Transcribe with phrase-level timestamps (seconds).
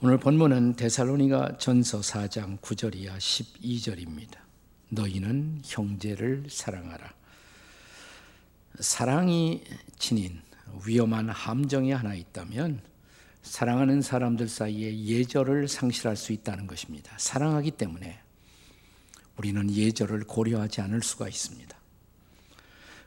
[0.00, 4.36] 오늘 본문은 데살로니가 전서 4장 9절 이하 12절입니다.
[4.90, 7.12] 너희는 형제를 사랑하라.
[8.78, 9.64] 사랑이
[9.98, 10.40] 지닌
[10.86, 12.80] 위험한 함정이 하나 있다면
[13.42, 17.12] 사랑하는 사람들 사이에 예절을 상실할 수 있다는 것입니다.
[17.18, 18.20] 사랑하기 때문에
[19.36, 21.76] 우리는 예절을 고려하지 않을 수가 있습니다.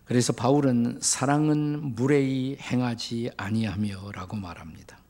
[0.03, 5.00] 그래서 바울은 사랑은 무례히 행하지 아니하며라고 말합니다.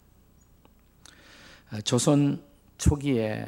[1.80, 2.44] 조선
[2.78, 3.48] 초기에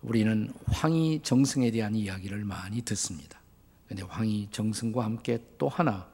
[0.00, 3.40] 우리는 황희 정승에 대한 이야기를 많이 듣습니다.
[3.86, 6.08] 근데 황희 정승과 함께 또 하나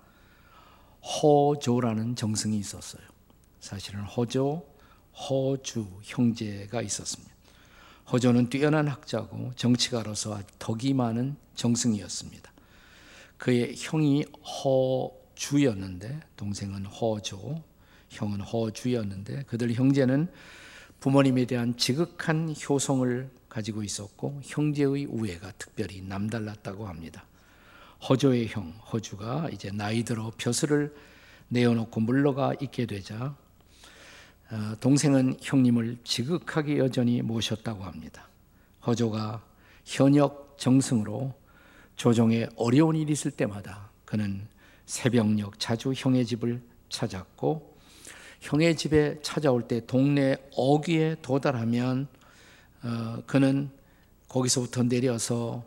[1.01, 3.03] 허조라는 정승이 있었어요.
[3.61, 4.67] 사실은 허조,
[5.15, 7.33] 허주 형제가 있었습니다.
[8.11, 12.53] 허조는 뛰어난 학자고 정치가로서 덕이 많은 정승이었습니다.
[13.37, 14.25] 그의 형이
[14.65, 17.63] 허주였는데 동생은 허조,
[18.09, 20.29] 형은 허주였는데 그들 형제는
[21.01, 27.25] 부모님에 대한 지극한 효성을 가지고 있었고 형제의 우애가 특별히 남달랐다고 합니다.
[28.09, 30.95] 허조의 형 허주가 이제 나이 들어 벼슬을
[31.49, 33.37] 내어놓고 물러가 있게 되자
[34.51, 38.29] 어, 동생은 형님을 지극하게 여전히 모셨다고 합니다.
[38.87, 39.45] 허조가
[39.85, 41.35] 현역 정승으로
[41.97, 44.47] 조정에 어려운 일이 있을 때마다 그는
[44.87, 47.78] 새벽녘 자주 형의 집을 찾았고
[48.41, 52.09] 형의 집에 찾아올 때 동네 어귀에 도달하면
[52.83, 53.71] 어, 그는
[54.29, 55.65] 거기서부터 내려서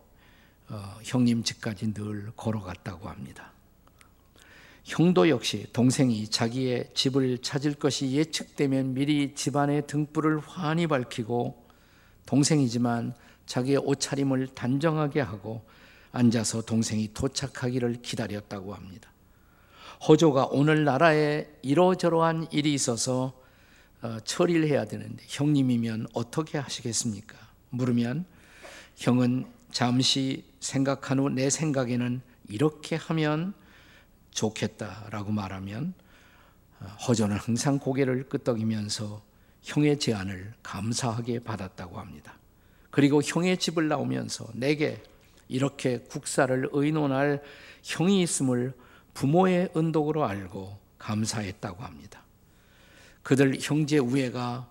[0.70, 3.52] 어, 형님 집까지 늘 걸어갔다고 합니다.
[4.84, 11.66] 형도 역시 동생이 자기의 집을 찾을 것이 예측되면 미리 집안의 등불을 환히 밝히고
[12.26, 13.14] 동생이지만
[13.46, 15.62] 자기의 옷차림을 단정하게 하고
[16.12, 19.12] 앉아서 동생이 도착하기를 기다렸다고 합니다.
[20.08, 23.40] 호조가 오늘 나라에 이러저러한 일이 있어서
[24.02, 27.38] 어, 처리를 해야 되는데 형님이면 어떻게 하시겠습니까?
[27.70, 28.26] 물으면
[28.96, 33.54] 형은 잠시 생각한 후 내 생각에는 이렇게 하면
[34.32, 35.94] 좋겠다라고 말하면
[36.80, 39.22] 어, 허조는 항상 고개를 끄덕이면서
[39.62, 42.34] 형의 제안을 감사하게 받았다고 합니다.
[42.90, 45.04] 그리고 형의 집을 나오면서 내게
[45.48, 47.44] 이렇게 국사를 의논할
[47.84, 48.74] 형이 있음을
[49.14, 52.24] 부모의 은덕으로 알고 감사했다고 합니다.
[53.24, 54.68] 그들 형제 우애가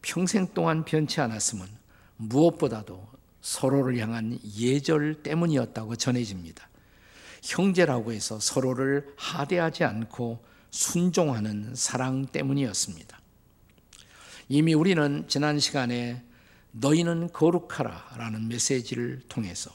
[0.00, 1.66] 평생 동안 변치 않았음은
[2.16, 3.06] 무엇보다도
[3.40, 6.68] 서로를 향한 예절 때문이었다고 전해집니다.
[7.42, 13.20] 형제라고 해서 서로를 하대하지 않고 순종하는 사랑 때문이었습니다.
[14.48, 16.24] 이미 우리는 지난 시간에
[16.72, 19.70] 너희는 거룩하라 라는 메시지를 통해서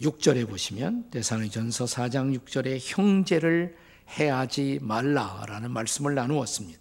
[0.00, 3.76] 6절에 보시면 대사로전서 4장 6절에 형제를
[4.08, 6.80] 해하지 말라라는 말씀을 나누었습니다.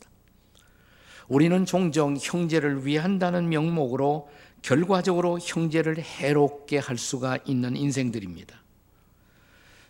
[1.27, 4.29] 우리는 종종 형제를 위한다는 명목으로
[4.61, 8.63] 결과적으로 형제를 해롭게 할 수가 있는 인생들입니다.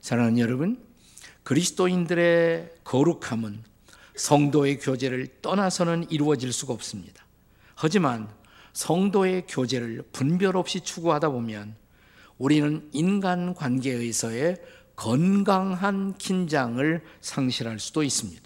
[0.02, 0.84] 사랑하는 여러분,
[1.44, 3.64] 그리스도인들의 거룩함은
[4.16, 7.26] 성도의 교제를 떠나서는 이루어질 수가 없습니다.
[7.76, 8.30] 하지만
[8.74, 11.76] 성도의 교제를 분별 없이 추구하다 보면
[12.40, 14.58] 우리는 인간 관계에서의
[14.96, 18.42] 건강한 긴장을 상실할 수도 있습니다.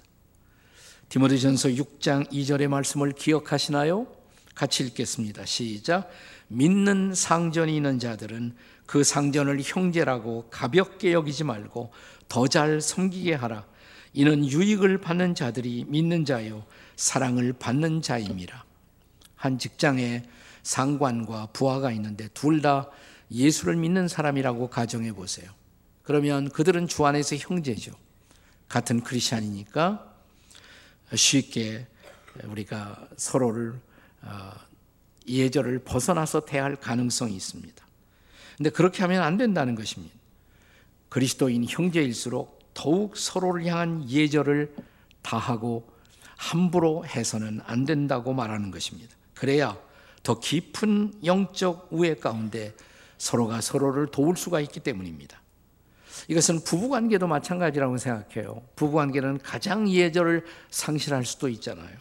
[1.09, 4.07] 디모데전서 6장 2절의 말씀을 기억하시나요?
[4.55, 5.45] 같이 읽겠습니다.
[5.45, 6.09] 시작.
[6.47, 8.55] 믿는 상전이 있는 자들은
[8.87, 11.91] 그 상전을 형제라고 가볍게 여기지 말고
[12.27, 13.65] 더 잘 섬기게 하라.
[14.13, 16.65] 이는 유익을 받는 자들이 믿는 자요
[16.95, 18.63] 사랑을 받는 자임이라.
[19.35, 20.23] 한 직장에
[20.63, 22.89] 상관과 부하가 있는데 둘 다
[23.31, 25.51] 예수를 믿는 사람이라고 가정해 보세요.
[26.03, 27.93] 그러면 그들은 주 안에서 형제죠.
[28.67, 30.13] 같은 크리스천이니까
[31.15, 31.87] 쉽게
[32.45, 33.79] 우리가 서로를
[34.21, 34.51] 어,
[35.27, 37.83] 예절을 벗어나서 대할 가능성이 있습니다.
[38.57, 40.13] 근데 그렇게 하면 안 된다는 것입니다.
[41.09, 44.75] 그리스도인 형제일수록 더욱 서로를 향한 예절을
[45.21, 45.87] 다하고
[46.35, 49.15] 함부로 해서는 안 된다고 말하는 것입니다.
[49.33, 49.77] 그래야
[50.23, 52.73] 더 깊은 영적 우애 가운데
[53.23, 55.41] 서로가 서로를 도울 수가 있기 때문입니다.
[56.27, 58.61] 이것은 부부관계도 마찬가지라고 생각해요.
[58.75, 61.97] 부부관계는 가장 예절을 상실할 수도 있잖아요.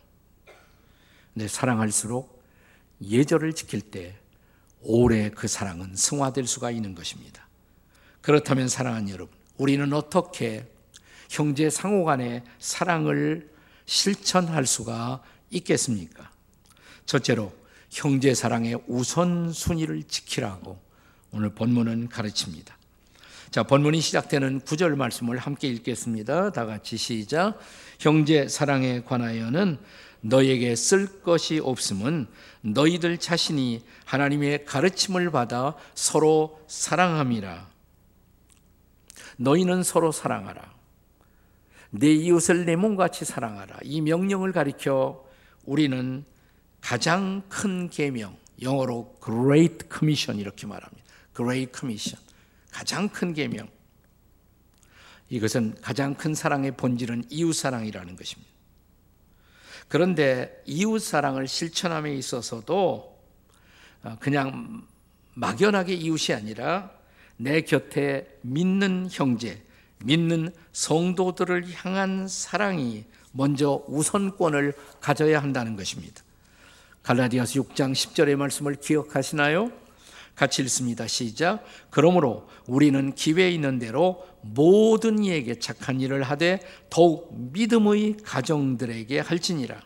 [1.32, 2.42] 근데 사랑할수록
[3.00, 4.16] 예절을 지킬 때
[4.80, 7.46] 오래 그 사랑은 승화될 수가 있는 것입니다.
[8.20, 10.68] 그렇다면 사랑하는 여러분, 우리는 어떻게
[11.30, 13.48] 형제 상호 간의 사랑을
[13.86, 16.32] 실천할 수가 있겠습니까?
[17.06, 17.52] 첫째로
[17.90, 20.91] 형제 사랑의 우선순위를 지키라고
[21.32, 22.76] 오늘 본문은 가르칩니다.
[23.50, 26.52] 자, 본문이 시작되는 구절 말씀을 함께 읽겠습니다.
[26.52, 27.58] 다 같이 시작.
[27.98, 29.78] 형제 사랑에 관하여는
[30.20, 32.26] 너에게 쓸 것이 없음은
[32.60, 37.68] 너희들 자신이 하나님의 가르침을 받아 서로 사랑함이라.
[39.38, 40.72] 너희는 서로 사랑하라.
[41.90, 43.78] 내 이웃을 내 몸같이 사랑하라.
[43.82, 45.24] 이 명령을 가리켜
[45.64, 46.24] 우리는
[46.80, 51.01] 가장 큰 계명, 영어로 Great Commission 이렇게 말합니다.
[51.34, 52.20] Great Commission.
[52.70, 53.68] 가장 큰 계명.
[55.28, 58.52] 이것은 가장 큰 사랑의 본질은 이웃 사랑이라는 것입니다.
[59.88, 63.18] 그런데 이웃 사랑을 실천함에 있어서도
[64.04, 64.86] 어, 그냥
[65.34, 66.90] 막연하게 이웃이 아니라
[67.36, 69.62] 내 곁에 믿는 형제,
[70.04, 76.22] 믿는 성도들을 향한 사랑이 먼저 우선권을 가져야 한다는 것입니다.
[77.02, 79.81] 갈라디아서 6장 10절의 말씀을 기억하시나요?
[80.42, 81.06] 같이 읽습니다.
[81.06, 81.64] 시작.
[81.88, 86.58] 그러므로 우리는 기회 있는 대로 모든 이에게 착한 일을 하되
[86.90, 89.80] 더욱 믿음의 가정들에게 할지니라.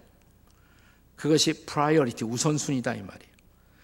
[1.15, 3.33] 그것이 priority 우선순위다 이 말이에요.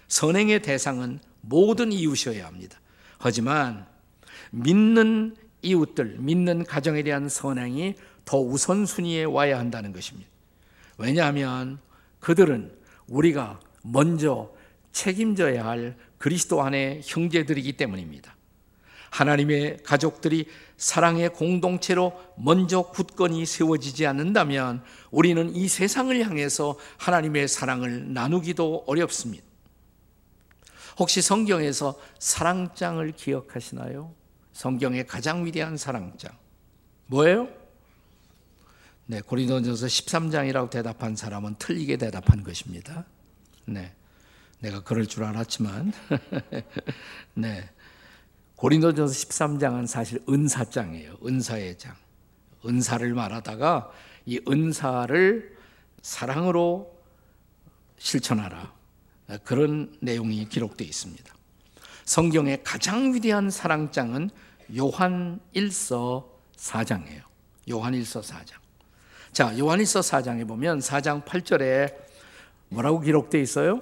[0.09, 2.81] 선행의 대상은 모든 이웃이어야 합니다.
[3.19, 3.85] 하지만
[4.51, 10.31] 믿는 이웃들, 믿는 가정에 대한 선행이 더 우선순위에 와야 한다는 것입니다.
[10.97, 11.81] 왜냐하면
[12.21, 12.73] 그들은
[13.09, 14.51] 우리가 먼저
[14.93, 18.37] 책임져야 할 그리스도 안의 형제들이기 때문입니다.
[19.11, 20.47] 하나님의 가족들이
[20.77, 29.45] 사랑의 공동체로 먼저 굳건히 세워지지 않는다면 우리는 이 세상을 향해서 하나님의 사랑을 나누기도 어렵습니다.
[30.97, 34.15] 혹시 성경에서 사랑장을 기억하시나요?
[34.53, 36.31] 성경의 가장 위대한 사랑장.
[37.07, 37.49] 뭐예요?
[39.07, 43.07] 네, 고린도전서 13장이라고 대답한 사람은 틀리게 대답한 것입니다.
[43.65, 43.93] 네.
[44.63, 45.93] 내가 그럴 줄 알았지만
[47.35, 47.69] 네.
[48.57, 51.17] 고린도전서 13장은 사실 은사장이에요.
[51.27, 51.97] 은사의 장.
[52.65, 53.91] 은사를 말하다가
[54.25, 55.57] 이 은사를
[56.01, 56.97] 사랑으로
[57.99, 58.73] 실천하라.
[59.43, 61.35] 그런 내용이 기록되어 있습니다.
[62.05, 64.31] 성경의 가장 위대한 사랑장은
[64.79, 67.23] 요한 1서 4장이에요.
[67.71, 68.55] 요한 1서 4장.
[69.33, 71.93] 자, 요한 1서 4장에 보면 4장 8절에
[72.69, 73.81] 뭐라고 기록되어 있어요?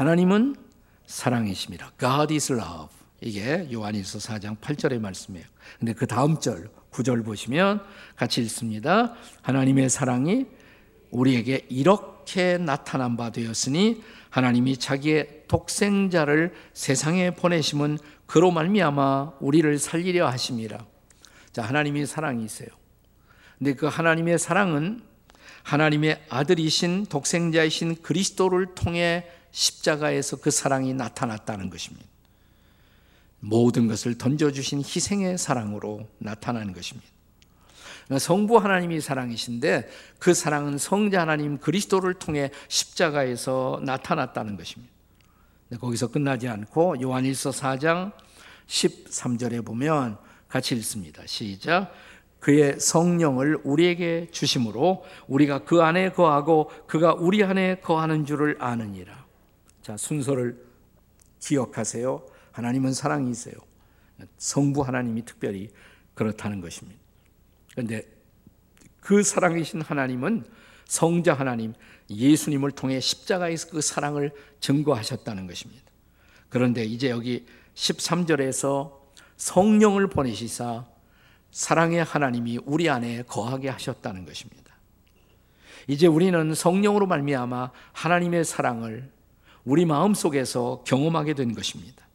[0.00, 0.56] 하나님은
[1.04, 1.92] 사랑이십니다.
[2.00, 2.88] God is love.
[3.20, 5.44] 이게 요한일서 4장 8절의 말씀이에요.
[5.78, 7.82] 근데 그 다음 절 9절 보시면
[8.16, 9.14] 같이 읽습니다.
[9.42, 10.46] 하나님의 사랑이
[11.10, 20.78] 우리에게 이렇게 나타난 바 되었으니 하나님이 자기의 독생자를 세상에 보내심은 그로 말미암아 우리를 살리려 하심이라.
[21.52, 22.70] 자, 하나님이 사랑이세요.
[23.58, 25.02] 근데 그 하나님의 사랑은
[25.62, 32.06] 하나님의 아들이신 독생자이신 그리스도를 통해 십자가에서 그 사랑이 나타났다는 것입니다.
[33.40, 37.08] 모든 것을 던져주신 희생의 사랑으로 나타나는 것입니다.
[38.18, 39.88] 성부 하나님이 사랑이신데
[40.18, 44.92] 그 사랑은 성자 하나님 그리스도를 통해 십자가에서 나타났다는 것입니다.
[45.80, 48.12] 거기서 끝나지 않고 요한일서 4장
[48.66, 50.18] 13절에 보면
[50.48, 51.22] 같이 읽습니다.
[51.26, 51.92] 시작.
[52.40, 59.19] 그의 성령을 우리에게 주심으로 우리가 그 안에 거하고 그가 우리 안에 거하는 줄을 아느니라.
[59.90, 60.56] 자, 순서를
[61.40, 62.24] 기억하세요.
[62.52, 63.54] 하나님은 사랑이세요.
[64.38, 65.68] 성부 하나님이 특별히
[66.14, 67.00] 그렇다는 것입니다.
[67.72, 68.06] 그런데
[69.00, 70.44] 그 사랑이신 하나님은
[70.84, 71.74] 성자 하나님,
[72.08, 74.30] 예수님을 통해 십자가에서 그 사랑을
[74.60, 75.82] 증거하셨다는 것입니다.
[76.48, 78.96] 그런데 이제 여기 13절에서
[79.38, 80.86] 성령을 보내시사
[81.50, 84.72] 사랑의 하나님이 우리 안에 거하게 하셨다는 것입니다.
[85.88, 89.10] 이제 우리는 성령으로 말미암아 하나님의 사랑을
[89.64, 92.06] 우리 마음 속에서 경험하게 된 것입니다.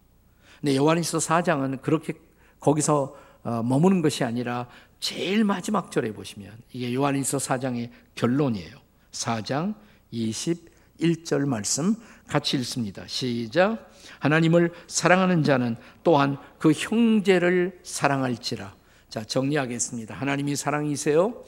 [0.60, 2.14] 근데 요한일서 4장은 그렇게
[2.60, 4.68] 거기서 어, 머무는 것이 아니라
[5.00, 8.76] 제일 마지막 절에 보시면 이게 요한일서 4장의 결론이에요.
[9.12, 9.76] 4장
[10.12, 11.96] 21절 말씀
[12.28, 13.04] 같이 읽습니다.
[13.08, 13.92] 시작.
[14.20, 18.76] 하나님을 사랑하는 자는 또한 그 형제를 사랑할지라.
[19.10, 20.16] 자, 정리하겠습니다.
[20.16, 21.44] 하나님이 사랑이세요.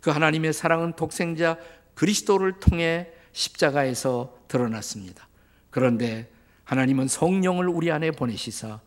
[0.00, 1.58] 그 하나님의 사랑은 독생자
[1.94, 5.29] 그리스도를 통해 십자가에서 드러났습니다.
[5.70, 6.30] 그런데
[6.64, 8.80] 하나님은 성령을 우리 안에 보내시사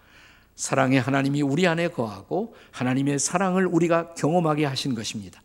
[0.55, 5.41] 사랑의 하나님이 우리 안에 거하고 하나님의 사랑을 우리가 경험하게 하신 것입니다.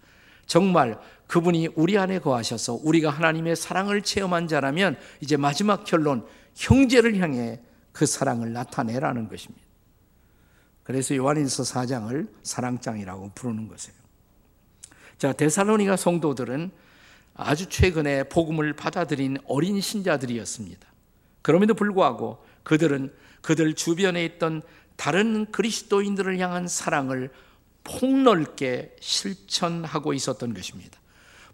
[0.47, 7.61] 정말 그분이 우리 안에 거하셔서 우리가 하나님의 사랑을 체험한 자라면 이제 마지막 결론 형제를 향해
[7.92, 9.66] 그 사랑을 나타내라는 것입니다.
[10.83, 13.99] 그래서 요한일서 4장을 사랑장이라고 부르는 것이에요.
[15.18, 16.71] 자, 데살로니가 성도들은
[17.35, 20.88] 아주 최근에 복음을 받아들인 어린 신자들이었습니다.
[21.42, 24.62] 그럼에도 불구하고 그들은 그들 주변에 있던
[24.97, 27.30] 다른 그리스도인들을 향한 사랑을
[27.85, 30.99] 폭넓게 실천하고 있었던 것입니다.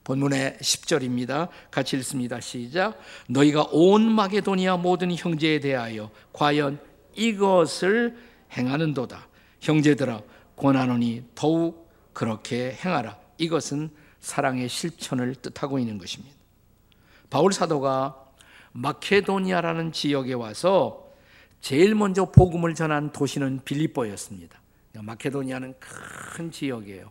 [0.03, 1.49] 본문의 10절입니다.
[1.71, 2.41] 같이 읽습니다.
[2.41, 2.99] 시작.
[3.29, 6.79] 너희가 온 마게도니아 모든 형제에 대하여 과연
[7.15, 8.17] 이것을
[8.53, 9.29] 행하는도다.
[9.61, 10.21] 형제들아
[10.57, 13.19] 권하노니 더욱 그렇게 행하라.
[13.39, 16.35] 이것은 사랑의 실천을 뜻하고 있는 것입니다.
[17.31, 18.24] 바울 사도가
[18.75, 21.09] 마케도니아라는 지역에 와서
[21.61, 24.61] 제일 먼저 복음을 전한 도시는 빌립보였습니다.
[25.01, 27.11] 마케도니아는 큰 지역이에요.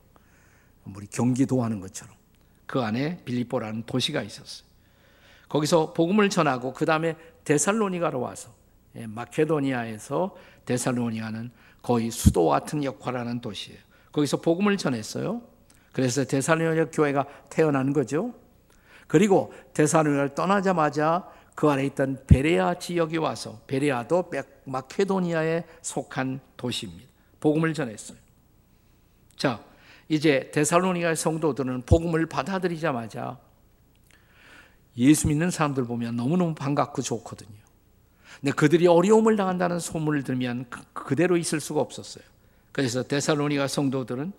[0.96, 2.13] 우리 경기도 하는 것처럼.
[2.65, 4.67] 그 안에 빌립보라는 도시가 있었어요.
[5.50, 8.53] 거기서 복음을 전하고 그 다음에 데살로니가로 와서
[8.96, 11.51] 예, 마케도니아에서 데살로니가는
[11.82, 13.79] 거의 수도 같은 역할을 하는 도시예요.
[14.12, 15.41] 거기서 복음을 전했어요.
[15.91, 18.34] 그래서 데살로니가 교회가 태어난 거죠.
[19.08, 24.32] 그리고 데살로니가를 떠나자마자 그 안에 있던 베레아 지역에 와서 베레아도
[24.66, 27.10] 마케도니아에 속한 도시입니다.
[27.40, 28.18] 복음을 전했어요.
[29.36, 29.64] 자,
[30.10, 33.40] 이제 데살로니가 성도들은 복음을 받아들이자마자
[34.98, 37.64] 예수 믿는 사람들 보면 너무너무 반갑고 좋거든요.
[38.40, 42.24] 근데 그들이 어려움을 당한다는 소문을 들으면 그, 그대로 있을 수가 없었어요.
[42.72, 44.34] 그래서 데살로니가 성도들은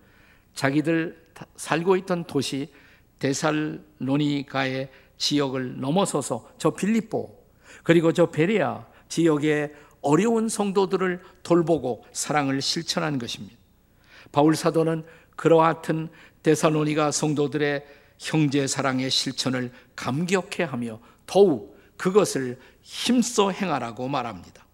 [0.53, 2.71] 자기들 살고 있던 도시
[3.19, 7.45] 데살로니가의 지역을 넘어서서 저 빌립보
[7.83, 13.55] 그리고 저 베레아 지역의 어려운 성도들을 돌보고 사랑을 실천한 것입니다.
[14.31, 15.05] 바울 사도는
[15.35, 16.09] 그러하튼
[16.43, 17.85] 데살로니가 성도들의
[18.19, 24.65] 형제 사랑의 실천을 감격해 하며 더욱 그것을 힘써 행하라고 말합니다.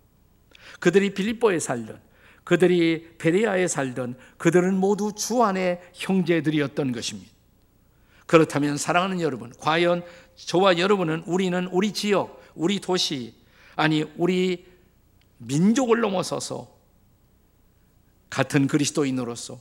[0.80, 2.02] 그들이 빌립보에 살던
[2.44, 7.32] 그들이 베레아에 살던 그들은 모두 주 안에 형제들이었던 것입니다.
[8.26, 10.04] 그렇다면 사랑하는 여러분, 과연
[10.36, 13.34] 저와 여러분은 우리는 우리 지역, 우리 도시,
[13.76, 14.66] 아니 우리
[15.38, 16.68] 민족을 넘어서서
[18.30, 19.60] 같은 그리스도인으로서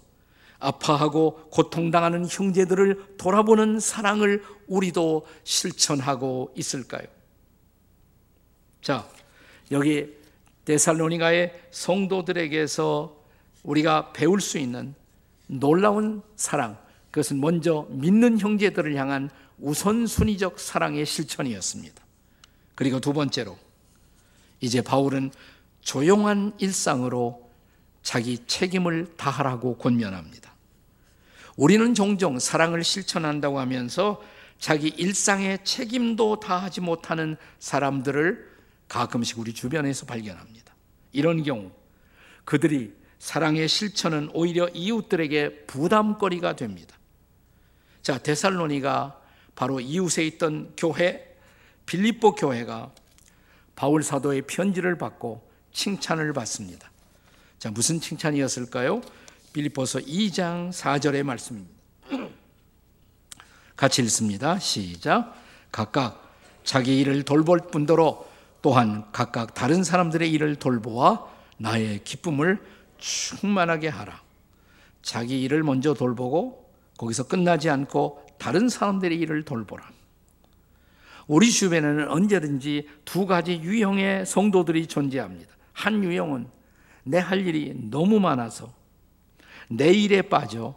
[0.58, 7.06] 아파하고 고통당하는 형제들을 돌아보는 사랑을 우리도 실천하고 있을까요?
[8.82, 9.08] 자,
[9.70, 10.14] 여기
[10.64, 13.16] 데살로니가의 성도들에게서
[13.62, 14.94] 우리가 배울 수 있는
[15.46, 16.78] 놀라운 사랑,
[17.10, 22.02] 그것은 먼저 믿는 형제들을 향한 우선순위적 사랑의 실천이었습니다.
[22.74, 23.58] 그리고 두 번째로,
[24.60, 25.30] 이제 바울은
[25.80, 27.50] 조용한 일상으로
[28.02, 30.54] 자기 책임을 다하라고 권면합니다.
[31.56, 34.22] 우리는 종종 사랑을 실천한다고 하면서
[34.58, 38.50] 자기 일상의 책임도 다하지 못하는 사람들을
[38.88, 40.74] 가끔씩 우리 주변에서 발견합니다.
[41.12, 41.70] 이런 경우
[42.44, 46.96] 그들이 사랑의 실천은 오히려 이웃들에게 부담거리가 됩니다.
[48.02, 49.19] 자, 데살로니가
[49.60, 51.36] 바로 이웃에 있던 교회
[51.84, 52.92] 빌립보 교회가
[53.76, 56.90] 바울 사도의 편지를 받고 칭찬을 받습니다.
[57.58, 59.02] 자, 무슨 칭찬이었을까요?
[59.52, 61.74] 빌립보서 2장 4절의 말씀입니다.
[63.76, 64.58] 같이 읽습니다.
[64.58, 65.34] 시작.
[65.70, 68.24] 각각 자기 일을 돌볼 뿐더러
[68.62, 71.26] 또한 각각 다른 사람들의 일을 돌보아
[71.58, 74.22] 나의 기쁨을 충만하게 하라.
[75.02, 79.84] 자기 일을 먼저 돌보고 거기서 끝나지 않고 다른 사람들의 일을 돌보라.
[81.28, 85.54] 우리 주변에는 언제든지 두 가지 유형의 성도들이 존재합니다.
[85.72, 86.48] 한 유형은
[87.04, 88.72] 내 할 일이 너무 많아서
[89.68, 90.74] 내 일에 빠져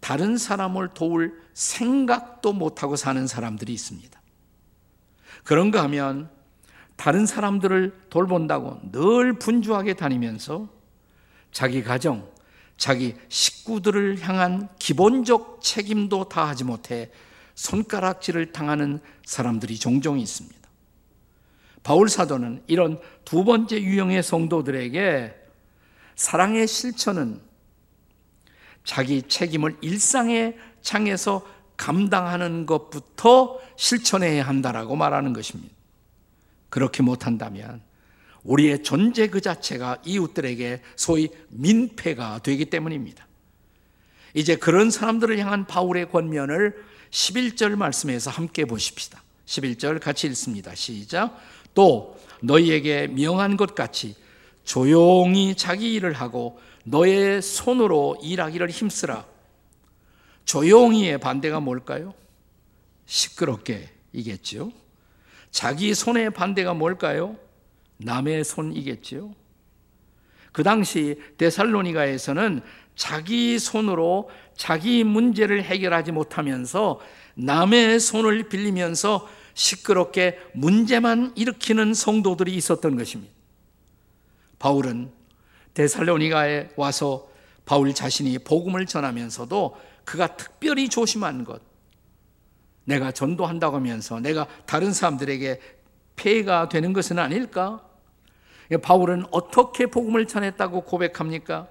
[0.00, 4.20] 다른 사람을 도울 생각도 못하고 사는 사람들이 있습니다.
[5.44, 6.30] 그런가 하면
[6.96, 10.68] 다른 사람들을 돌본다고 늘 분주하게 다니면서
[11.52, 12.28] 자기 가정,
[12.76, 17.10] 자기 식구들을 향한 기본적 책임도 다하지 못해
[17.54, 20.64] 손가락질을 당하는 사람들이 종종 있습니다.
[21.82, 25.34] 바울 사도는 이런 두 번째 유형의 성도들에게
[26.16, 27.40] 사랑의 실천은
[28.84, 35.74] 자기 책임을 일상의 창에서 감당하는 것부터 실천해야 한다라고 말하는 것입니다.
[36.68, 37.82] 그렇게 못한다면
[38.44, 43.26] 우리의 존재 그 자체가 이웃들에게 소위 민폐가 되기 때문입니다.
[44.34, 46.74] 이제 그런 사람들을 향한 바울의 권면을
[47.10, 49.22] 11절 말씀에서 함께 보십시다.
[49.46, 50.74] 11절 같이 읽습니다.
[50.74, 51.38] 시작.
[51.74, 54.16] 또 너희에게 명한 것 같이
[54.64, 59.26] 조용히 자기 일을 하고 너의 손으로 일하기를 힘쓰라.
[60.44, 62.14] 조용히의 반대가 뭘까요?
[63.06, 64.72] 시끄럽게 이겠지요.
[65.50, 67.36] 자기 손의 반대가 뭘까요?
[67.98, 69.34] 남의 손이겠지요.
[70.52, 72.60] 그 당시 데살로니가에서는
[72.94, 77.00] 자기 손으로 자기 문제를 해결하지 못하면서
[77.34, 83.32] 남의 손을 빌리면서 시끄럽게 문제만 일으키는 성도들이 있었던 것입니다.
[84.58, 85.10] 바울은
[85.74, 87.28] 데살로니가에 와서
[87.64, 91.60] 바울 자신이 복음을 전하면서도 그가 특별히 조심한 것
[92.84, 95.60] 내가 전도한다고 하면서 내가 다른 사람들에게
[96.16, 97.80] 폐해가 되는 것은 아닐까?
[98.82, 101.68] 바울은 어떻게 복음을 전했다고 고백합니까?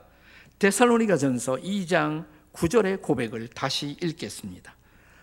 [0.60, 4.76] 데살로니가 전서 2장 9절의 고백을 다시 읽겠습니다.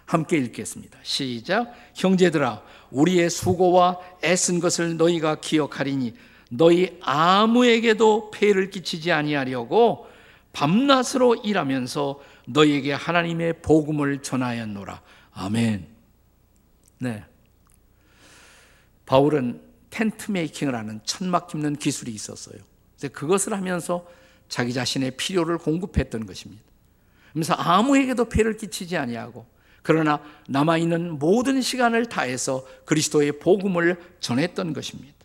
[0.05, 0.99] 함께 읽겠습니다.
[1.03, 1.73] 시작.
[1.95, 6.15] 형제들아, 우리의 수고와 애쓴 것을 너희가 기억하리니
[6.51, 10.09] 너희 아무에게도 폐를 끼치지 아니하려고
[10.53, 15.01] 밤낮으로 일하면서 너희에게 하나님의 복음을 전하였노라.
[15.33, 15.87] 아멘.
[16.99, 17.25] 네.
[19.11, 22.61] 바울은 텐트 메이킹을 하는 천막 깁는 기술이 있었어요.
[23.13, 24.07] 그것을 하면서
[24.49, 26.63] 자기 자신의 필요를 공급했던 것입니다.
[27.33, 29.47] 그래서 아무에게도 폐를 끼치지 아니하고
[29.83, 35.17] 그러나 남아 있는 모든 시간을 다해서 그리스도의 복음을 전했던 것입니다.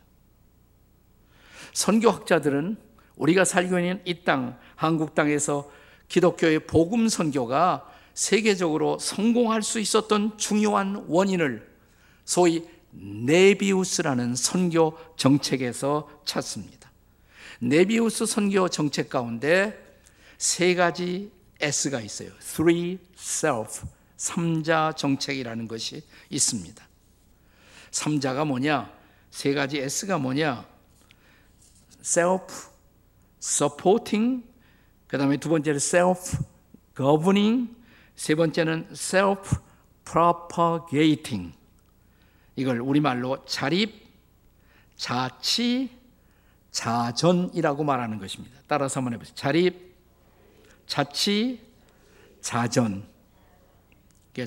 [1.73, 2.77] 선교학자들은
[3.17, 5.69] 우리가 살고 있는 이 땅, 한국 땅에서
[6.07, 11.75] 기독교의 복음 선교가 세계적으로 성공할 수 있었던 중요한 원인을
[12.23, 16.91] 소위 네비우스라는 선교 정책에서 찾습니다.
[17.59, 19.99] 네비우스 선교 정책 가운데
[20.37, 22.29] 세 가지 S가 있어요.
[22.39, 23.85] Three Self,
[24.17, 26.85] 삼자 정책이라는 것이 있습니다.
[27.91, 28.91] 삼자가 뭐냐?
[29.31, 30.65] 세 가지 S가 뭐냐?
[32.01, 32.69] Self,
[33.41, 34.43] Supporting,
[35.07, 36.37] 그 다음에 두 번째는 Self,
[36.95, 37.73] Governing,
[38.15, 39.57] 세 번째는 Self,
[40.05, 41.53] Propagating.
[42.55, 44.05] 이걸 우리말로 자립,
[44.95, 45.89] 자치,
[46.71, 48.59] 자전이라고 말하는 것입니다.
[48.67, 49.35] 따라서 한번 해보세요.
[49.35, 49.95] 자립,
[50.87, 51.61] 자치,
[52.41, 53.07] 자전.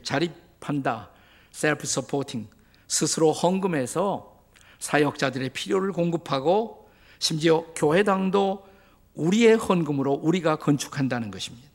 [0.02, 1.10] 자립한다.
[1.50, 2.48] 셀프 서포팅.
[2.86, 4.38] 스스로 헌금해서
[4.78, 6.88] 사역자들의 필요를 공급하고
[7.18, 8.66] 심지어 교회당도
[9.14, 11.68] 우리의 헌금으로 우리가 건축한다는 것입니다.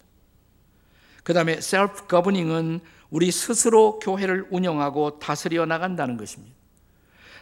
[1.24, 2.82] 그 다음에 셀프 거버닝은
[3.13, 6.55] 우리 스스로 교회를 운영하고 다스려 나간다는 것입니다.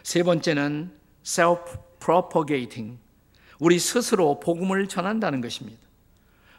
[0.02, 0.92] 세 번째는
[1.24, 2.98] self propagating.
[3.58, 5.80] 우리 스스로 복음을 전한다는 것입니다.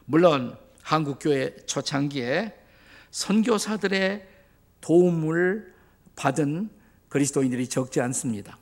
[0.05, 2.55] 물론 한국 교회 초창기에
[3.11, 4.27] 선교사들의
[4.81, 5.71] 도움을
[6.15, 6.71] 받은
[7.09, 8.57] 그리스도인들이 적지 않습니다.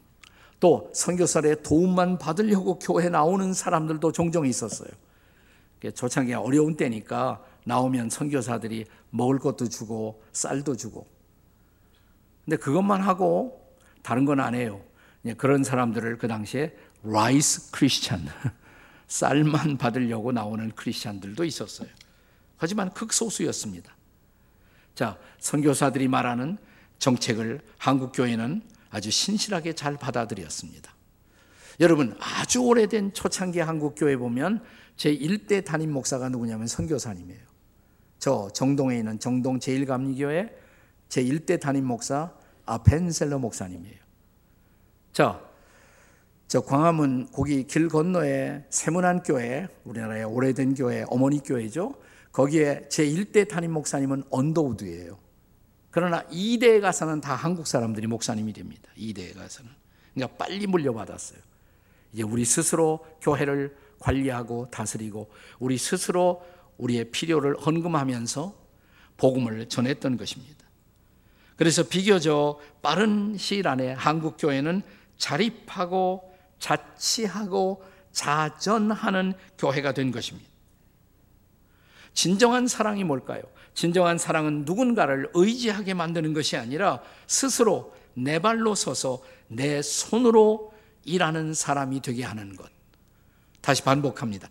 [0.59, 4.89] 또 선교사의 도움만 받으려고 교회 나오는 사람들도 종종 있었어요.
[5.95, 11.07] 초창기 어려운 때니까 나오면 선교사들이 먹을 것도 주고 쌀도 주고.
[12.45, 14.83] 근데 그것만 하고 다른 건 안 해요.
[15.37, 18.25] 그런 사람들을 그 당시에 라이스 크리스찬
[19.07, 21.89] 쌀만 받으려고 나오는 크리스찬들도 있었어요.
[22.57, 23.95] 하지만 극소수였습니다.
[24.95, 26.57] 자, 선교사들이 말하는
[26.99, 30.93] 정책을 한국 교회는 아주 신실하게 잘 받아들였습니다.
[31.79, 34.63] 여러분, 아주 오래된 초창기 한국 교회 보면
[34.97, 37.50] 제 1대 담임 목사가 누구냐면 선교사님이에요.
[38.21, 40.53] 저 정동에 있는 정동 제1감리교회
[41.09, 42.31] 제1대 담임 목사
[42.67, 43.97] 아펜셀러 목사님이에요.
[45.11, 45.41] 자,
[46.47, 51.95] 저 광화문 거기 길 건너에 세문안 교회, 우리나라의 오래된 교회, 어머니 교회죠.
[52.31, 55.17] 거기에 제1대 담임 목사님은 언더우드예요.
[55.89, 58.91] 그러나 2대에 가서는 다 한국 사람들이 목사님이 됩니다.
[58.99, 59.71] 2대에 가서는.
[60.13, 61.39] 그러니까 빨리 물려받았어요.
[62.13, 66.43] 이제 우리 스스로 교회를 관리하고 다스리고 우리 스스로
[66.81, 68.53] 우리의 필요를 헌금하면서
[69.17, 70.65] 복음을 전했던 것입니다.
[71.55, 74.81] 그래서 비교적 빠른 시일 안에 한국 교회는
[75.17, 80.49] 자립하고 자치하고 자전하는 교회가 된 것입니다.
[82.13, 83.41] 진정한 사랑이 뭘까요?
[83.73, 90.73] 진정한 사랑은 누군가를 의지하게 만드는 것이 아니라 스스로 내 발로 서서 내 손으로
[91.05, 92.69] 일하는 사람이 되게 하는 것.
[93.61, 94.49] 다시 반복합니다.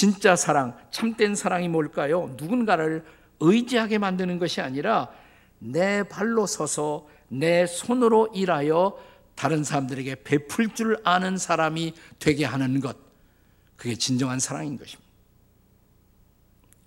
[0.00, 2.34] 진짜 사랑, 참된 사랑이 뭘까요?
[2.38, 3.04] 누군가를
[3.38, 5.10] 의지하게 만드는 것이 아니라
[5.58, 8.98] 내 발로 서서 내 손으로 일하여
[9.34, 12.96] 다른 사람들에게 베풀 줄 아는 사람이 되게 하는 것.
[13.76, 15.06] 그게 진정한 사랑인 것입니다.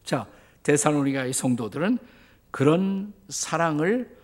[0.04, 0.28] 자,
[0.64, 2.00] 데살로니가의 성도들은
[2.50, 4.18] 그런 사랑을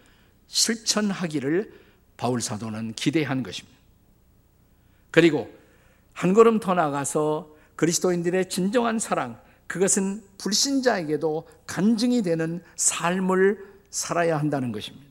[0.48, 1.72] 실천하기를
[2.18, 3.78] 바울 사도는 기대한 것입니다.
[5.12, 5.48] 그리고
[6.14, 13.58] 한 걸음 더 나가서 그리스도인들의 진정한 사랑, 그것은 불신자에게도 간증이 되는 삶을
[13.90, 15.08] 살아야 한다는 것입니다.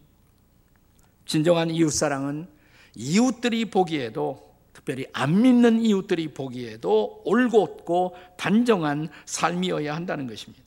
[1.24, 2.46] 진정한 이웃 사랑은
[2.94, 10.62] 이웃들이 보기에도 특별히 안 믿는 이웃들이 보기에도 올곧고 단정한 삶이어야 한다는 것입니다.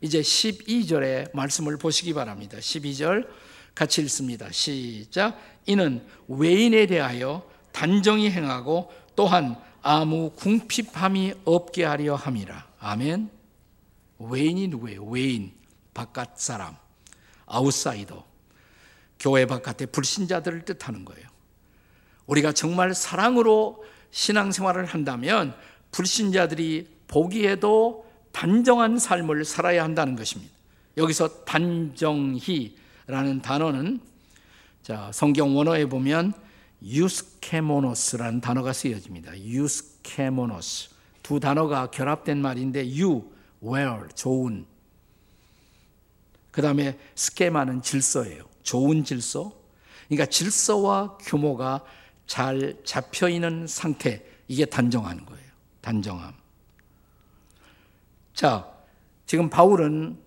[0.00, 2.58] 이제 12절의 말씀을 보시기 바랍니다.
[2.58, 3.26] 12절
[3.74, 4.52] 같이 읽습니다.
[4.52, 5.36] 시작.
[5.66, 12.66] 이는 외인에 대하여 단정히 행하고 또한 아무 궁핍함이 없게 하려 함이라.
[12.78, 13.28] 아멘.
[14.18, 15.04] 외인이 누구예요?
[15.04, 15.52] 외인,
[15.92, 16.76] 바깥 사람,
[17.46, 18.24] 아웃사이더.
[19.18, 21.28] 교회 바깥의 불신자들을 뜻하는 거예요.
[22.26, 25.54] 우리가 정말 사랑으로 신앙생활을 한다면
[25.90, 30.52] 불신자들이 보기에도 단정한 삶을 살아야 한다는 것입니다.
[30.96, 34.00] 여기서 단정히라는 단어는
[34.82, 36.32] 자, 성경 원어에 보면
[36.82, 39.38] 유스케모노스라는 단어가 쓰여집니다.
[39.40, 40.90] 유스케모노스.
[41.22, 43.30] 두 단어가 결합된 말인데 유,
[43.62, 44.66] well, 좋은.
[46.50, 48.44] 그다음에 스케마는 질서예요.
[48.62, 49.52] 좋은 질서.
[50.08, 51.84] 그러니까 질서와 규모가
[52.26, 54.24] 잘 잡혀 있는 상태.
[54.48, 55.46] 이게 단정한 거예요.
[55.80, 56.34] 단정함.
[58.34, 58.68] 자,
[59.26, 60.18] 지금 바울은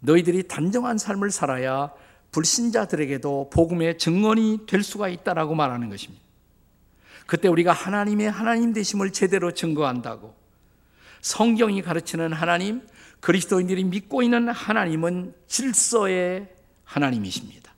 [0.00, 1.92] 너희들이 단정한 삶을 살아야
[2.34, 6.20] 불신자들에게도 복음의 증언이 될 수가 있다라고 말하는 것입니다.
[7.26, 10.34] 그때 우리가 하나님의 하나님 되심을 제대로 증거한다고
[11.20, 12.82] 성경이 가르치는 하나님,
[13.20, 16.48] 그리스도인들이 믿고 있는 하나님은 질서의
[16.82, 17.72] 하나님이십니다.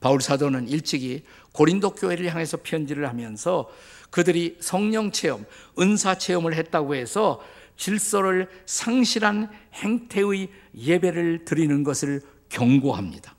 [0.00, 3.70] 바울 사도는 일찍이 고린도 교회를 향해서 편지를 하면서
[4.10, 5.44] 그들이 성령 체험,
[5.78, 7.44] 은사 체험을 했다고 해서
[7.76, 13.34] 질서를 상실한 행태의 예배를 드리는 것을 경고합니다.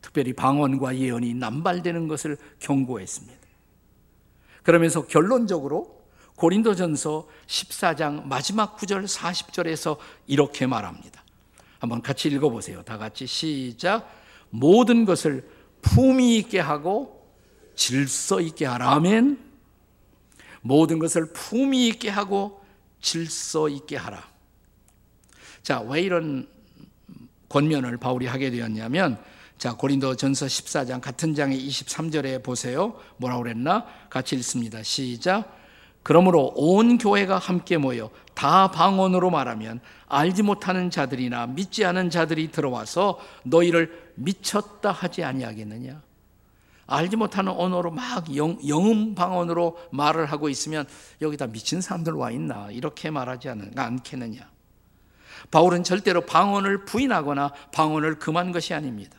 [0.00, 3.40] 특별히 방언과 예언이 남발되는 것을 경고했습니다.
[4.62, 6.00] 그러면서 결론적으로
[6.36, 11.22] 고린도전서 14장 마지막 9절 40절에서 이렇게 말합니다.
[11.78, 12.82] 한번 같이 읽어보세요.
[12.82, 14.10] 다 같이 시작.
[14.50, 15.48] 모든 것을
[15.82, 17.20] 품위 있게 하고
[17.74, 18.92] 질서 있게 하라.
[18.92, 19.38] 아멘.
[20.62, 22.62] 모든 것을 품위 있게 하고
[23.00, 24.28] 질서 있게 하라.
[25.62, 26.48] 자, 왜 이런
[27.50, 29.22] 권면을 바울이 하게 되었냐면
[29.58, 32.94] 자, 고린도 전서 14장 같은 장의 23절에 보세요.
[33.18, 33.84] 뭐라고 그랬나?
[34.08, 34.82] 같이 읽습니다.
[34.82, 35.54] 시작.
[36.02, 43.18] 그러므로 온 교회가 함께 모여 다 방언으로 말하면 알지 못하는 자들이나 믿지 않은 자들이 들어와서
[43.42, 46.00] 너희를 미쳤다 하지 아니하겠느냐?
[46.86, 50.86] 알지 못하는 언어로 막 영, 영음 방언으로 말을 하고 있으면
[51.20, 52.70] 여기다 미친 사람들 와 있나?
[52.70, 54.48] 이렇게 말하지 않겠느냐?
[55.50, 59.18] 바울은 절대로 방언을 부인하거나 방언을 금한 것이 아닙니다.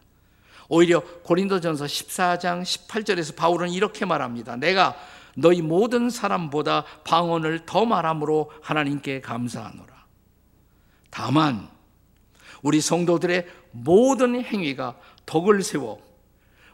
[0.69, 4.55] 오히려 고린도전서 14장 18절에서 바울은 이렇게 말합니다.
[4.55, 4.95] 내가
[5.35, 10.05] 너희 모든 사람보다 방언을 더 말함으로 하나님께 감사하노라.
[11.09, 11.67] 다만
[12.61, 16.01] 우리 성도들의 모든 행위가 덕을 세워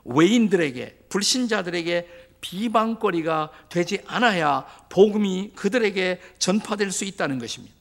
[0.06, 7.76] 외인들에게 불신자들에게 비방거리가 되지 않아야 복음이 그들에게 전파될 수 있다는 것입니다.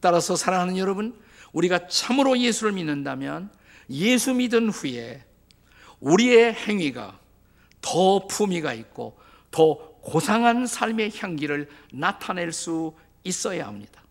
[0.00, 1.18] 따라서 사랑하는 여러분,
[1.52, 3.50] 우리가 참으로 예수를 믿는다면
[3.90, 5.24] 예수 믿은 후에
[6.00, 7.18] 우리의 행위가
[7.80, 9.18] 더 품위가 있고
[9.50, 14.02] 더 고상한 삶의 향기를 나타낼 수 있어야 합니다.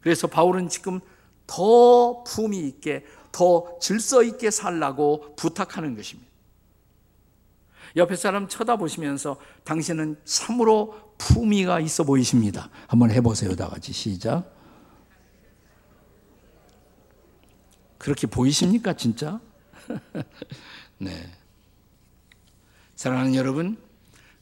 [0.00, 1.00] 그래서 바울은 지금
[1.46, 6.30] 더 품위 있게, 더 질서 있게 살라고 부탁하는 것입니다.
[7.96, 12.68] 옆에 사람 쳐다보시면서 당신은 참으로 품위가 있어 보이십니다.
[12.88, 13.56] 한번 해보세요.
[13.56, 14.55] 다 같이 시작.
[18.06, 19.40] 그렇게 보이십니까, 진짜?
[20.98, 21.28] 네.
[22.94, 23.76] 사랑하는 여러분,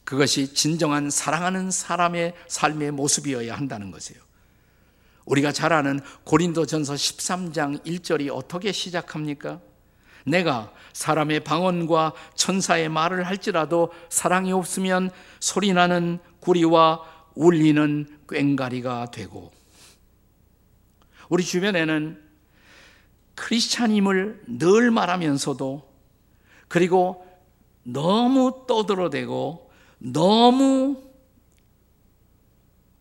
[0.05, 4.21] 그것이 진정한 사랑하는 사람의 삶의 모습이어야 한다는 것이에요.
[5.25, 9.63] 우리가 잘 아는 고린도 전서 13장 1절이 어떻게 시작합니까?
[10.27, 17.01] 내가 사람의 방언과 천사의 말을 할지라도 사랑이 없으면 소리나는 구리와
[17.35, 19.53] 울리는 꽹가리가 되고
[21.31, 22.24] 우리 주변에는
[23.35, 25.93] 크리스찬임을 늘 말하면서도
[26.69, 27.27] 그리고
[27.83, 31.03] 너무 떠들어대고 너무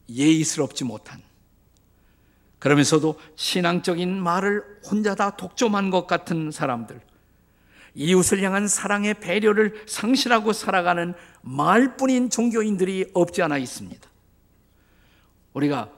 [0.10, 1.22] 예의스럽지 못한
[2.60, 7.02] 그러면서도 신앙적인 말을 혼자 다 독점한 것 같은 사람들
[7.96, 14.10] 이웃을 향한 사랑의 배려를 상실하고 살아가는 말뿐인 종교인들이 없지 않아 있습니다.
[15.54, 15.92] 우리가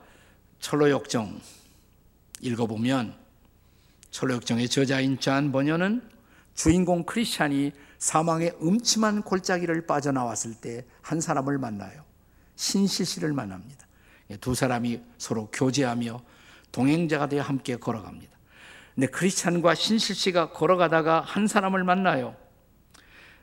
[0.60, 1.40] 철로 역정
[2.40, 3.25] 읽어보면
[4.10, 6.02] 철로역정의 저자인 잔 번연은
[6.54, 12.02] 주인공 크리스찬이 사망의 음침한 골짜기를 빠져나왔을 때 한 사람을 만나요.
[12.56, 13.86] 신실 씨를 만납니다.
[14.40, 16.20] 두 사람이 서로 교제하며
[16.72, 18.36] 동행자가 되어 함께 걸어갑니다.
[18.96, 22.34] 근데 크리스찬과 신실 씨가 걸어가다가 한 사람을 만나요.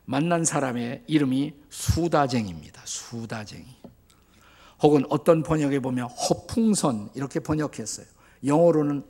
[0.04, 2.82] 만난 사람의 이름이 수다쟁입니다.
[2.84, 3.78] 수다쟁이.
[4.82, 8.06] 혹은 어떤 번역에 보면 허풍선 이렇게 번역했어요.
[8.46, 9.06] 영어로는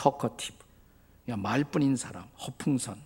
[0.00, 0.56] talkative.
[1.26, 2.96] 말뿐인 사람, 허풍선.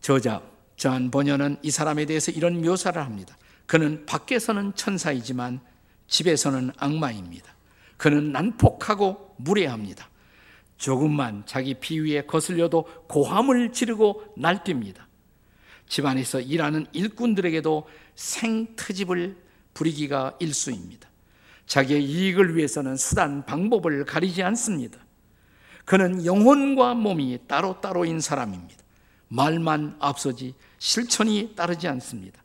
[0.00, 0.42] 저자
[0.76, 3.36] 존 번연은 이 사람에 대해서 이런 묘사를 합니다.
[3.66, 5.60] 그는 밖에서는 천사이지만
[6.06, 7.52] 집에서는 악마입니다.
[7.96, 10.08] 그는 난폭하고 무례합니다.
[10.78, 15.06] 조금만 자기 비위에 거슬려도 고함을 지르고 날뜁니다.
[15.88, 19.36] 집안에서 일하는 일꾼들에게도 생트집을
[19.74, 21.08] 부리기가 일수입니다.
[21.66, 24.98] 자기의 이익을 위해서는 수단, 방법을 가리지 않습니다.
[25.88, 28.76] 그는 영혼과 몸이 따로따로인 사람입니다.
[29.28, 32.42] 말만 앞서지 실천이 따르지 않습니다.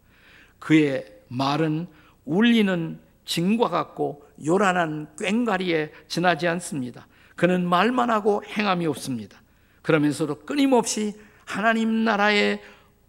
[0.60, 1.88] 그의 말은
[2.24, 7.06] 울리는 징과 같고 요란한 꽹가리에 지나지 않습니다.
[7.36, 9.42] 그는 말만 하고 행함이 없습니다.
[9.82, 12.62] 그러면서도 끊임없이 하나님 나라의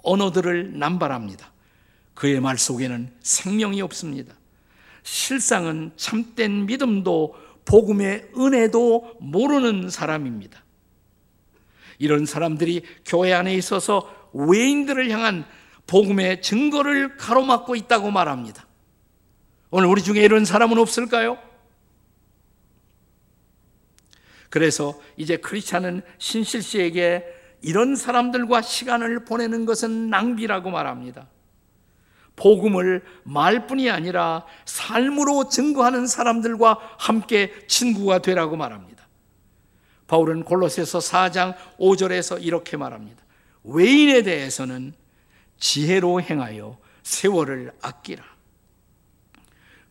[0.03, 1.53] 언어들을 남발합니다.
[2.15, 4.35] 그의 말 속에는 생명이 없습니다.
[5.05, 10.63] 실상은 참된 믿음도 복음의 은혜도 모르는 사람입니다.
[11.99, 15.45] 이런 사람들이 교회 안에 있어서 외인들을 향한
[15.87, 18.67] 복음의 증거를 가로막고 있다고 말합니다.
[19.71, 21.39] 오늘 우리 중에 이런 사람은 없을까요?
[24.51, 27.25] 그래서 이제 크리스찬은 신실 씨에게
[27.61, 31.29] 이런 사람들과 시간을 보내는 것은 낭비라고 말합니다.
[32.37, 39.07] 복음을 말뿐이 아니라 삶으로 증거하는 사람들과 함께 친구가 되라고 말합니다.
[40.07, 43.23] 바울은 골로새서 4장 5절에서 이렇게 말합니다.
[43.63, 44.93] 외인에 대해서는
[45.59, 48.25] 지혜로 행하여 세월을 아끼라.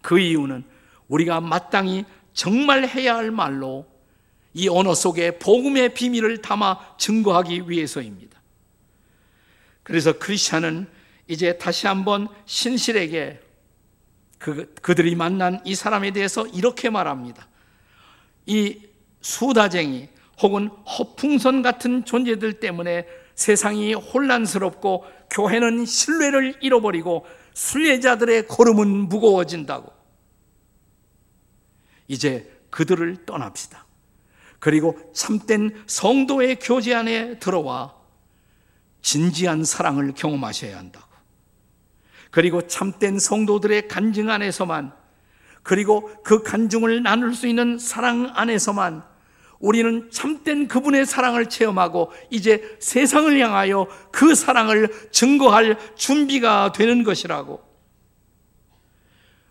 [0.01, 0.63] 그 이유는
[1.07, 3.87] 우리가 마땅히 정말 해야 할 말로
[4.53, 8.41] 이 언어 속에 복음의 비밀을 담아 증거하기 위해서입니다.
[9.81, 10.87] 그래서 크리스천은
[11.27, 13.39] 이제 다시 한번 신실에게
[14.37, 17.47] 그, 그들이 만난 이 사람에 대해서 이렇게 말합니다.
[18.45, 18.81] 이
[19.21, 20.09] 수다쟁이
[20.41, 29.91] 혹은 허풍선 같은 존재들 때문에 세상이 혼란스럽고 교회는 신뢰를 잃어버리고 순례자들의 걸음은 무거워진다고.
[32.07, 33.85] 이제 그들을 떠납시다.
[34.59, 37.95] 그리고 참된 성도의 교제 안에 들어와
[39.01, 41.12] 진지한 사랑을 경험하셔야 한다고.
[42.33, 44.91] 그리고 참된 성도들의 간증 안에서만
[45.61, 49.03] 그리고 그 간증을 나눌 수 있는 사랑 안에서만
[49.59, 57.61] 우리는 참된 그분의 사랑을 체험하고 이제 세상을 향하여 그 사랑을 증거할 준비가 되는 것이라고.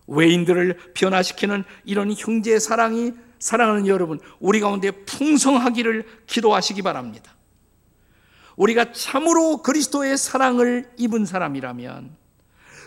[0.08, 7.32] 외인들을 변화시키는 이런 형제 사랑이 사랑하는 여러분, 우리 가운데 풍성하기를 기도하시기 바랍니다.
[8.56, 12.21] 우리가 참으로 그리스도의 사랑을 입은 사람이라면,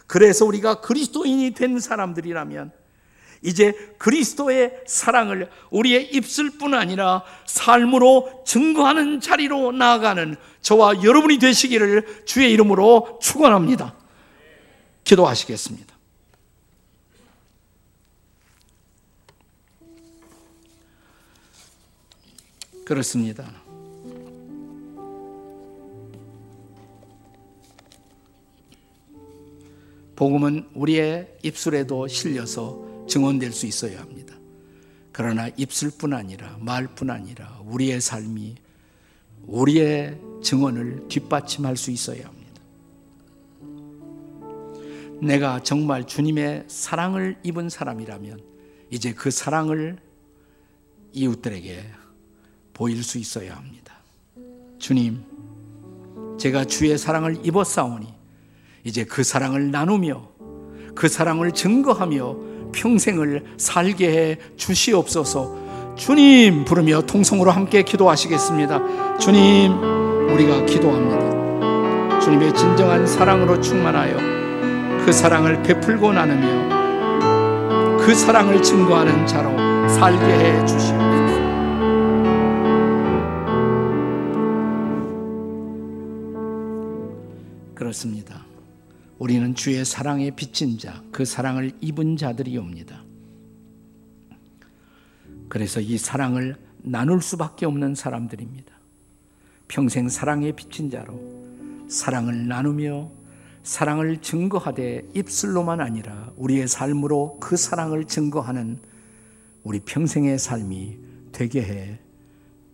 [0.08, 2.72] 그래서 우리가 그리스도인이 된 사람들이라면,
[3.42, 13.20] 이제 그리스도의 사랑을 우리의 입술뿐 아니라 삶으로 증거하는 자리로 나아가는 저와 여러분이 되시기를 주의 이름으로
[13.22, 13.96] 축원합니다.
[15.04, 15.96] 기도하시겠습니다.
[22.84, 23.65] 그렇습니다.
[30.16, 34.36] 복음은 우리의 입술에도 실려서 증언될 수 있어야 합니다.
[35.12, 38.56] 그러나 입술뿐 아니라 말뿐 아니라 우리의 삶이
[39.48, 42.62] 우리의 증언을 뒷받침할 수 있어야 합니다.
[45.22, 48.42] 내가 정말 주님의 사랑을 입은 사람이라면
[48.90, 49.98] 이제 그 사랑을
[51.14, 51.84] 이웃들에게
[52.74, 53.96] 보일 수 있어야 합니다.
[54.80, 55.24] 주님,
[56.38, 58.15] 제가 주의 사랑을 입었사오니
[58.86, 60.30] 이제 그 사랑을 나누며
[60.94, 62.38] 그 사랑을 증거하며
[62.72, 69.18] 평생을 살게 해 주시옵소서 주님 부르며 통성으로 함께 기도하시겠습니다.
[69.18, 69.72] 주님,
[70.30, 72.20] 우리가 기도합니다.
[72.20, 74.18] 주님의 진정한 사랑으로 충만하여
[75.06, 76.76] 그 사랑을 베풀고 나누며
[77.98, 79.50] 그 사랑을 증거하는 자로
[79.88, 81.46] 살게 해 주시옵소서.
[87.74, 88.45] 그렇습니다.
[89.18, 93.04] 우리는 주의 사랑에 비친 자, 그 사랑을 입은 자들이옵니다.
[95.48, 98.74] 그래서 이 사랑을 나눌 수밖에 없는 사람들입니다.
[99.68, 101.20] 평생 사랑에 비친 자로
[101.88, 103.10] 사랑을 나누며
[103.64, 108.80] 사랑을 증거하되 입술로만 아니라 우리의 삶으로 그 사랑을 증거하는
[109.64, 110.98] 우리 평생의 삶이
[111.32, 112.00] 되게 해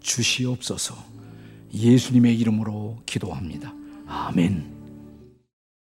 [0.02, 0.96] 주시옵소서.
[1.74, 3.74] 예수님의 이름으로 기도합니다.
[4.08, 4.81] 아멘.